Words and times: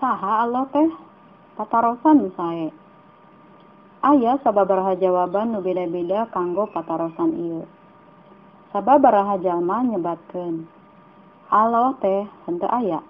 saha 0.00 0.48
Allah 0.48 0.64
teh 0.72 0.88
patarosan 1.60 2.32
sae 2.32 2.72
aya 4.00 4.40
sababaraha 4.40 4.96
jawaban 4.96 5.52
nu 5.52 5.60
beda-beda 5.60 6.24
kanggo 6.32 6.64
patarosan 6.72 7.36
ieu. 7.36 7.62
Sababaraha 8.72 9.36
jalma 9.44 9.84
nyebatkeun. 9.84 10.64
Allah 11.52 11.92
teh 12.00 12.24
henteu 12.48 12.70
aya. 12.72 13.04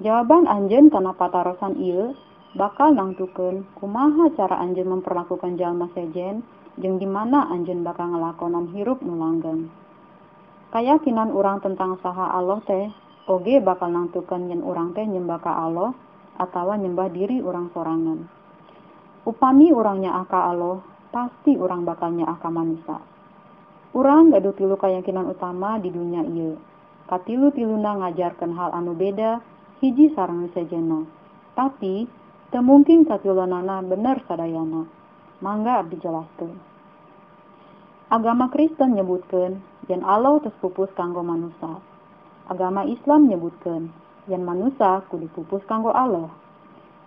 Jawaban 0.00 0.48
anjeun 0.48 0.88
kana 0.88 1.12
patarosan 1.12 1.76
ieu 1.76 2.16
bakal 2.56 2.96
nangtukeun 2.96 3.68
kumaha 3.76 4.32
cara 4.32 4.64
anjeun 4.64 4.96
memperlakukan 4.96 5.60
jalma 5.60 5.92
sejen 5.92 6.40
jeung 6.80 6.96
di 6.96 7.04
mana 7.04 7.52
bakal 7.84 8.16
ngelakonan 8.16 8.72
hirup 8.72 9.04
nu 9.04 9.20
langgeng. 9.20 9.68
Kayakinan 10.72 11.34
urang 11.34 11.60
tentang 11.60 12.00
saha 12.00 12.32
Allah 12.32 12.62
teh 12.64 12.88
oge 13.30 13.62
bakal 13.62 13.94
nangtukeun 13.94 14.50
yen 14.50 14.66
urang 14.66 14.90
teh 14.90 15.06
nyembah 15.06 15.38
ka 15.38 15.54
Allah 15.54 15.94
atawa 16.34 16.74
nyembah 16.74 17.06
diri 17.14 17.38
urang 17.38 17.70
sorangan. 17.70 18.26
Upami 19.22 19.70
urangnya 19.70 20.18
aka 20.18 20.50
Allah 20.50 20.82
pasti 21.14 21.54
urang 21.54 21.86
bakalnya 21.86 22.26
aka 22.26 22.50
manusia 22.50 22.98
urang 23.90 24.30
gaduh 24.30 24.54
tilu 24.54 24.78
keyakinan 24.78 25.26
utama 25.26 25.78
di 25.82 25.90
dunia 25.90 26.22
ieu. 26.22 26.54
Katilu-tiluna 27.10 28.06
ngajarkan 28.06 28.54
hal 28.54 28.70
anu 28.70 28.94
beda 28.94 29.42
hiji 29.82 30.14
sarang 30.14 30.46
sejena 30.54 31.02
tapi 31.58 32.06
temungkin 32.54 33.02
satulunana 33.06 33.82
bener 33.82 34.22
sadayana. 34.30 34.86
Mangga 35.40 35.82
abdi 35.82 35.96
jelaskeun. 35.98 36.54
Agama 38.12 38.52
Kristen 38.52 38.94
nyebutkeun 38.94 39.58
yen 39.90 40.02
Allah 40.06 40.38
tes 40.38 40.54
pupus 40.62 40.90
kanggo 40.94 41.26
manusia 41.26 41.82
agama 42.50 42.82
Islam 42.82 43.30
nyebutkeun 43.30 43.94
yen 44.26 44.42
manusia 44.42 45.06
kudu 45.06 45.30
pupus 45.30 45.62
kanggo 45.70 45.94
Allah. 45.94 46.26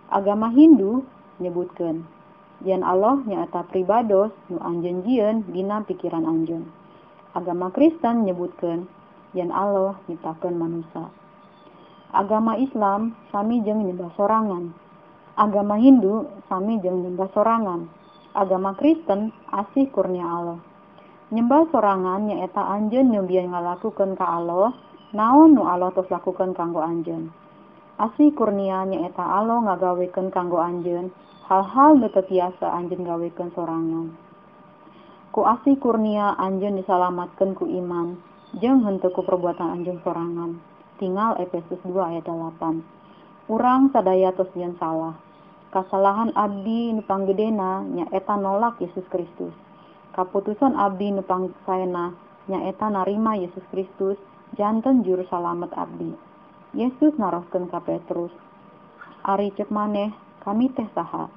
Agama 0.08 0.48
Hindu 0.48 1.04
nyebutkeun 1.36 2.00
yen 2.64 2.80
Allah 2.80 3.20
nyaeta 3.28 3.68
pribados 3.68 4.32
nu 4.48 4.56
anjeun 4.64 5.04
dina 5.52 5.84
pikiran 5.84 6.24
anjeun. 6.24 6.64
Agama 7.36 7.68
Kristen 7.76 8.24
nyebutkeun 8.24 8.88
yen 9.36 9.52
Allah 9.52 10.00
nyiptakeun 10.08 10.56
manusia. 10.56 11.12
Agama 12.08 12.56
Islam 12.56 13.12
sami 13.28 13.60
jeung 13.60 13.84
nyembah 13.84 14.16
sorangan. 14.16 14.72
Agama 15.36 15.76
Hindu 15.76 16.24
sami 16.48 16.80
jeung 16.80 17.04
nyembah 17.04 17.28
sorangan. 17.36 17.84
Agama 18.32 18.72
Kristen 18.80 19.28
asih 19.52 19.92
kurnia 19.92 20.24
Allah. 20.24 20.58
Nyembah 21.34 21.68
sorangan 21.68 22.32
nyaeta 22.32 22.64
anjeun 22.64 23.12
nyubian 23.12 23.52
ngalakukeun 23.52 24.16
ka 24.16 24.24
Allah 24.24 24.72
naon 25.14 25.54
nu 25.54 25.62
Allah 25.64 25.94
tos 25.94 26.10
lakukeun 26.10 26.52
kanggo 26.52 26.82
anjeun? 26.82 27.30
Asih 27.94 28.34
kurnia 28.34 28.82
nyaeta 28.82 29.22
Allah 29.22 29.62
ngagawekeun 29.62 30.34
kanggo 30.34 30.58
anjeun 30.58 31.14
hal-hal 31.46 31.94
nu 32.02 32.10
biasa 32.10 32.66
anjeun 32.74 33.06
gawekeun 33.06 33.54
sorangan. 33.54 34.10
Ku 35.30 35.46
asih 35.46 35.78
kurnia 35.78 36.34
anjeun 36.34 36.74
disalamatkeun 36.74 37.54
ku 37.54 37.70
iman 37.70 38.18
jeung 38.58 38.82
henteu 38.82 39.14
ku 39.14 39.22
perbuatan 39.22 39.78
anjeun 39.78 40.02
sorangan. 40.02 40.58
Tinggal 40.98 41.38
Efesus 41.38 41.78
2 41.86 41.94
ayat 41.94 42.26
8 42.26 42.94
urang 43.46 43.92
sadaya 43.92 44.32
tos 44.32 44.50
yen 44.56 44.74
salah. 44.80 45.14
Kasalahan 45.68 46.30
abdi 46.38 46.94
nu 46.94 47.02
panggedena 47.02 47.82
nyaeta 47.82 48.38
nolak 48.38 48.78
Yesus 48.78 49.04
Kristus. 49.10 49.54
Kaputusan 50.14 50.78
abdi 50.78 51.10
nu 51.10 51.22
pangsaena 51.26 52.14
nyaeta 52.46 52.90
narima 52.90 53.34
Yesus 53.34 53.62
Kristus 53.74 54.18
janten 54.54 55.02
juru 55.02 55.26
salamet 55.26 55.70
abdi. 55.74 56.14
Yesus 56.74 57.14
naroskeun 57.18 57.70
ka 57.70 57.78
Petrus 57.82 58.34
Ari 59.24 59.48
cek 59.56 59.72
maneh 59.72 60.12
kami 60.44 60.68
teh 60.76 60.84
saha. 60.92 61.32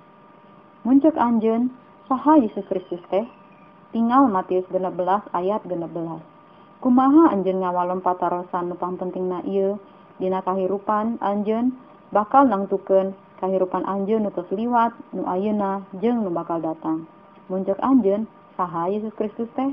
Muncul 0.84 1.16
anjen 1.16 1.72
saha 2.12 2.36
Yesus 2.36 2.68
Kristus 2.68 3.00
teh? 3.08 3.24
Tinggal 3.96 4.28
Matius 4.28 4.68
16 4.68 4.92
ayat 5.32 5.64
16 5.64 6.20
kumaha 6.84 7.32
anjen 7.32 7.64
ngawalem 7.64 8.04
patarosan 8.04 8.68
nupang 8.68 9.00
pentingna 9.00 9.40
ieu? 9.48 9.80
Dina 10.20 10.44
kahirupan 10.44 11.16
anjen 11.24 11.80
bakal 12.12 12.44
nangtukeun 12.44 13.16
kahirupan 13.40 13.88
anjeun 13.88 14.28
nu 14.28 14.32
liwat 14.36 14.92
nu 15.16 15.24
ayeuna 15.24 15.88
jeung 16.04 16.28
nu 16.28 16.30
bakal 16.36 16.60
datang. 16.60 17.08
Muncul 17.48 17.80
anjen 17.80 18.28
saha 18.60 18.92
Yesus 18.92 19.16
Kristus 19.16 19.48
teh? 19.56 19.72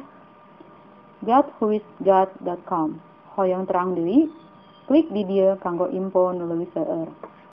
Godwhoisgod.com 1.26 3.13
hoyong 3.34 3.66
terang 3.66 3.98
deui 3.98 4.30
klik 4.86 5.10
di 5.10 5.22
dia 5.26 5.58
kanggo 5.58 5.90
info 5.90 6.30
nu 6.30 6.46
leuwih 6.46 6.70
seueur 6.70 7.10